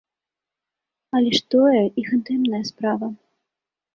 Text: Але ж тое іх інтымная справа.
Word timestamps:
Але 1.19 1.31
ж 1.37 1.41
тое 1.55 1.83
іх 2.03 2.07
інтымная 2.19 2.61
справа. 2.73 3.13